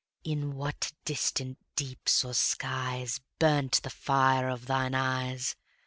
[0.23, 5.55] In what distant deeps or skies Burnt the fire of thine eyes?